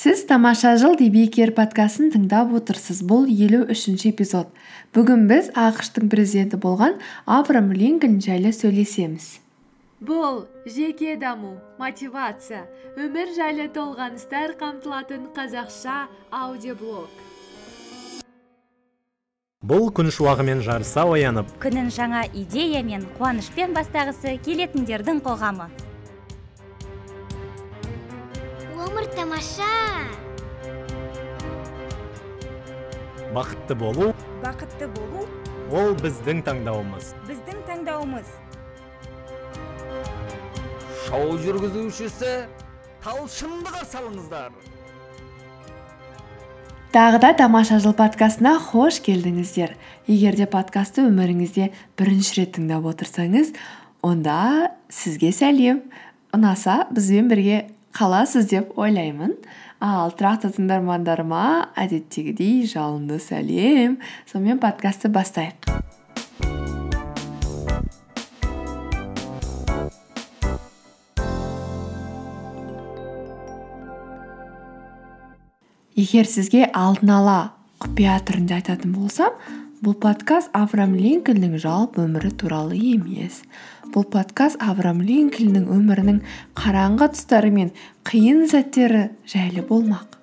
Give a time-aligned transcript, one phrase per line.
[0.00, 3.02] сіз тамаша жыл подкастын тыңдап отырсыз.
[3.04, 4.46] Бұл елу үшінші эпизод.
[4.96, 9.40] Бүгін біз ақш тың президенті болған авраам линкольн жайлы сөйлесеміз.
[10.00, 12.64] Бұл жеке даму мотивация
[12.96, 17.12] өмір жайлы толғаныстар қамтылатын қазақша аудиоблог.
[19.60, 25.68] Бұл күн шуағымен жарыса оянып күнін жаңа идея мен қуанышпен бастағысы келетіндердің қоғамы.
[29.16, 29.70] Тамаша!
[33.34, 35.26] Бақытты болу бақытты болу
[35.70, 37.12] ол біздің таңдауымыз.
[37.28, 38.32] біздің таңдауымыз.
[41.06, 42.32] Шоу жүргізушісі
[43.04, 44.52] талшынды қарсы алыңыздар.
[46.90, 49.76] Тағы да тамаша жыл подкастына қош келдіңіздер.
[50.10, 53.52] Егер де подкастты өміріңізде бірінші рет тыңдап отырсаңыз
[54.02, 55.84] онда сізге сәлем.
[56.34, 59.36] Ұнаса бізбен бірге қаласыз деп ойлаймын.
[59.80, 63.98] Ал тұрақты тыңдармандарыма әдеттегідей жалынды сәлем.
[64.30, 65.70] Сонымен подкастты бастайық.
[76.00, 77.40] Егер сізге алдын ала
[77.82, 79.34] құпия түрінде айтатын болсам
[79.80, 83.38] бұл подкаст авраам линкольннің жалпы өмірі туралы емес.
[83.94, 86.18] Бұл подкаст авраам линкольннің өмірінің
[86.58, 87.70] қараңғы тұстары мен
[88.04, 90.18] қиын сәттері жайлы болмақ.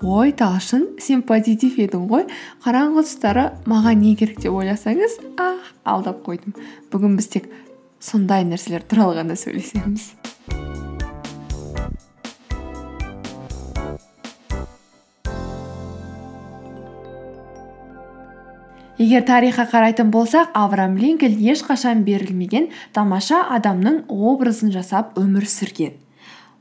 [0.00, 2.24] Ой талшын сен позитив едің ғой.
[2.64, 5.50] Қараңғы тұстары маған не керек деп ойласаңыз а
[5.84, 6.56] алдап қойдым.
[6.88, 7.50] Бүгін біз тек
[8.00, 10.14] сондай нәрселер туралы ғана сөйлесеміз.
[18.98, 25.92] Егер тарихқа қарайтын болсақ авраам линкольн ешқашан берілмеген тамаша адамның образын жасап өмір сүрген.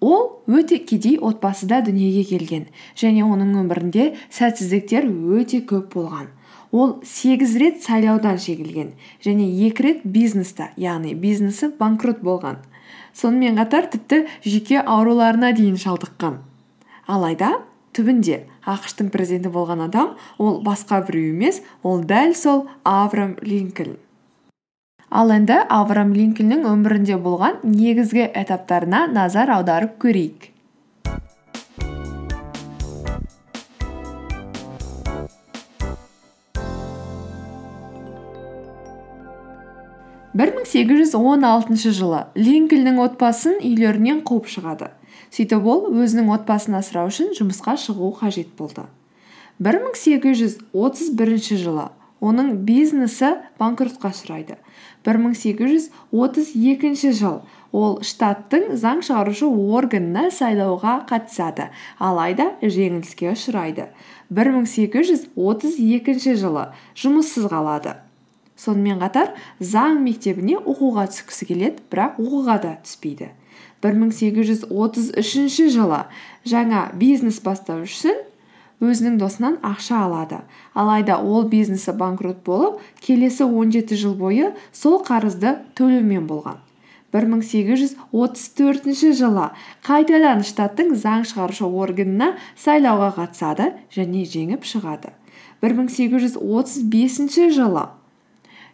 [0.00, 2.66] Ол өте кедей отбасыда дүниеге келген
[3.00, 6.28] және оның өмірінде сәтсіздіктер өте көп болған.
[6.70, 8.92] Ол сегіз рет сайлаудан жеңілген
[9.24, 12.60] және екі рет бизнеста яғни бизнесі банкрот болған.
[13.16, 16.42] Сонымен қатар тіпті жүйке ауруларына дейін шалдыққан.
[17.08, 17.56] Алайда
[17.98, 23.96] түбінде ақш тың президенті болған адам ол басқа біреу емес ол дәл сол авраам линкольн.
[25.08, 30.52] Ал енді авраам линкольннің өмірінде болған негізгі этаптарына назар аударып көрейік.
[40.38, 44.92] Бір мың сегіз жүз он алтыншы жылы линкольннің отбасын үйлерінен қуып шығады.
[45.34, 48.86] Сөйтіп ол өзінің отбасын асырау үшін жұмысқа шығу қажет болды.
[49.58, 51.88] бір мың сегіз жүз отыз бірінші жылы
[52.20, 54.56] оның бизнесі банкротқа ұшырайды.
[55.04, 57.40] бір мың сегіз жүз отыз екінші жыл
[57.72, 61.68] ол штаттың заң шығарушы органына сайлауға қатысады.
[61.98, 63.88] Алайда жеңіліске ұшырайды.
[64.30, 67.96] бір мың сегіз жүз отыз екінші жылы жұмыссыз қалады.
[68.56, 73.30] Сонымен қатар заң мектебіне оқуға түскісі келеді бірақ оқуға да түспейді.
[73.82, 76.04] 1833 жылы
[76.48, 78.16] жаңа бизнес бастау үшін
[78.82, 80.38] өзінің досынан ақша алады.
[80.74, 86.58] Алайда ол бизнесі банкрот болып келесі 17 жыл бойы сол қарызды төлеумен болған.
[87.12, 89.50] 1834 жылы
[89.86, 95.08] қайтадан штаттың заң шығарушы органына сайлауға қатысады және жеңіп шығады.
[95.64, 97.86] 1835 жылы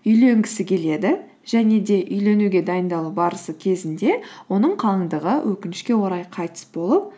[0.05, 1.19] үйленгісі келеді.
[1.47, 7.12] Және де үйленуге дайындалу барысы кезінде оның қалыңдығы өкінішке орай қайтыс болып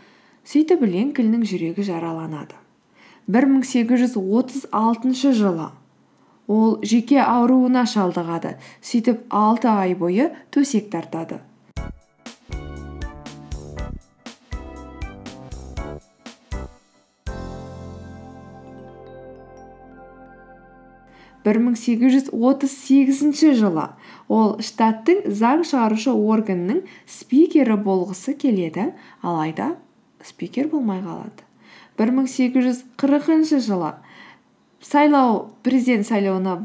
[0.46, 2.54] сөйтіп линкольннің жүрегі жараланады.
[3.26, 5.70] 1836 жылы
[6.46, 8.54] ол жеке ауруына шалдығады.
[8.82, 11.40] Сөйтіп 6 ай бойы төсек тартады.
[21.46, 23.86] Бір мың сегіз жүз отыз сегізінші жылы
[24.26, 28.90] ол штаттың заң шығарушы органының спикері болғысы келеді.
[29.22, 29.76] Алайда
[30.26, 31.46] спикер болмай қалады.
[31.98, 33.94] бір мың сегіз жүз қырқыншы жылы
[34.82, 36.58] сайлау президент сайлауына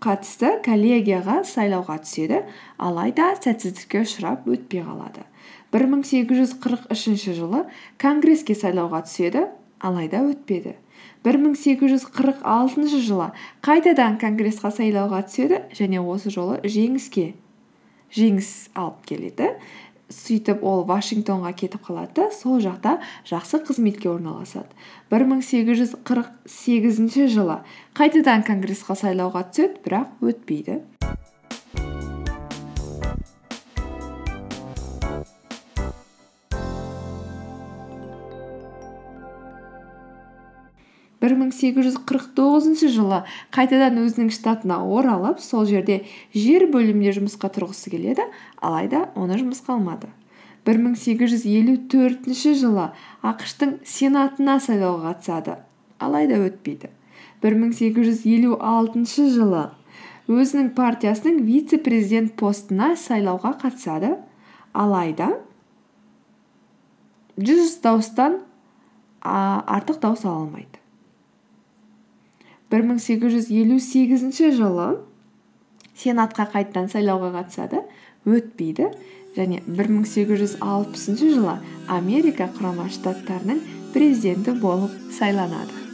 [0.00, 2.42] қатысты коллегияға сайлауға түседі.
[2.78, 5.24] Алайда сәтсіздікке ұшырап өтпей қалады.
[5.72, 7.64] бір мың сегіз жүз қырық үшінші жылы
[7.98, 9.48] конгресске сайлауға түседі.
[9.80, 10.76] Алайда өтпеді.
[11.24, 13.30] Бір мың сегіз жүз қырық алтыншы жылы
[13.64, 16.60] қайтадан конгрессқа сайлауға түседі және осы жолы
[18.16, 19.50] жеңіс алып келеді.
[20.06, 22.28] Сөйтіп ол вашингтонға кетіп қалады.
[22.30, 24.70] Сол жақта жақсы қызметке орналасады.
[25.10, 27.58] бір мың сегіз жүз қырық сегізінші жылы
[27.98, 30.82] қайтадан конгрессқа сайлауға түседі бірақ өтпейді.
[41.26, 43.22] 1849 жылы
[43.54, 48.28] қайтадан өзінің штатына оралып сол жерде жер бөлімінде жұмысқа тұрғысы келеді
[48.60, 50.08] алайда оны жұмысқа алмады.
[50.66, 52.90] 1854 жылы
[53.22, 55.58] ақш тың сенатына сайлауға қатысады
[56.02, 56.90] алайда өтпейді.
[57.42, 59.68] 1856 жылы
[60.26, 64.16] өзінің партиясының вице президент постына сайлауға қатысады
[64.74, 65.36] алайда
[67.36, 68.40] жүз дауыстан
[69.22, 70.80] артық дауыс ала алмайды.
[72.70, 74.88] 1858 жылы
[75.96, 77.84] сенатқа қайтадан сайлауға қатысады
[78.26, 78.90] өтпейді.
[79.36, 81.58] Және 1860 жылы
[81.92, 83.60] америка құрама штаттарының
[83.92, 85.85] президенті болып сайланады.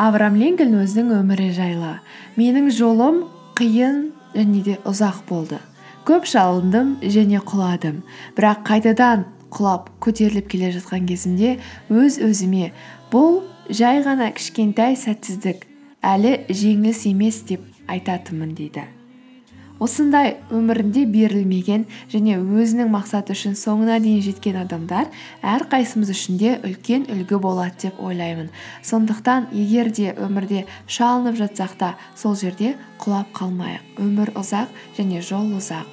[0.00, 1.94] Авраам линкольн өзінің өмірі жайлы.
[2.38, 3.24] Менің жолым
[3.58, 5.60] қиын және де ұзақ болды.
[6.04, 8.02] Көп шалындым және құладым.
[8.36, 9.24] Бірақ қайтадан
[9.54, 11.56] құлап көтеріліп келе жатқан кезімде
[11.88, 12.72] өз өзіме
[13.12, 15.64] бұл жай ғана кішкентай сәтсіздік
[16.02, 18.84] әлі жеңіс емес деп айтатынмын дейді.
[19.82, 25.10] Осындай өмірінде берілмеген және өзінің мақсаты үшін соңына дейін жеткен адамдар
[25.42, 28.52] әрқайсымыз үшін де үлкен үлгі болады деп ойлаймын.
[28.82, 33.82] Сондықтан егер де өмірде шалынып жатсақ та сол жерде құлап қалмайық.
[33.98, 35.90] Өмір ұзақ және жол ұзақ.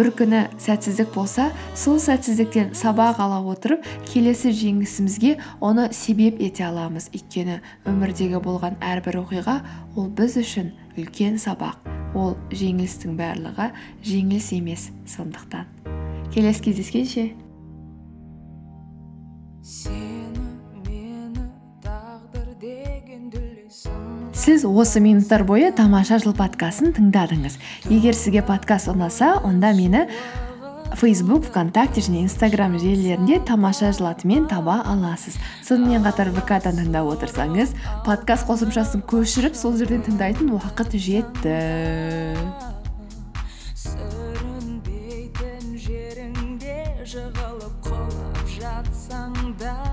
[0.00, 7.10] бір күні сәтсіздік болса сол сәтсіздіктен сабақ ала отырып келесі жеңісімізге оны себеп ете аламыз.
[7.12, 9.60] Өйткені өмірдегі болған әрбір оқиға
[9.96, 11.99] ол біз үшін үлкен сабақ.
[12.14, 13.70] Ол жеңілістің барлығы
[14.06, 15.68] жеңіліс емес сондықтан.
[16.34, 17.30] Келесі кездескенше.
[24.40, 27.58] Сіз осы минуттар бойы тамаша жыл подкастын тыңдадыңыз.
[27.92, 30.06] Егер сізге подкаст ұнаса онда мені
[30.96, 35.38] фейсбук вконтакте және инстаграм желілерінде тамаша жыл атымен таба аласыз.
[35.66, 37.74] Сонымен қатар вк дан тыңдап отырсаңыз
[38.06, 41.56] подкаст қосымшасын көшіріп сол жерден тыңдайтын уақыт жетті.
[43.80, 49.89] Сүрінбейтін жеріңде жығылып құлап жатсаң да